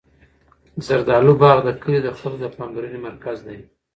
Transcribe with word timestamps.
د 0.77 0.79
زردالو 0.87 1.33
باغ 1.41 1.57
د 1.63 1.69
کلي 1.81 1.99
د 2.03 2.09
خلکو 2.19 2.41
د 2.41 2.45
پاملرنې 2.57 2.99
مرکز 3.07 3.37
دی. 3.47 3.59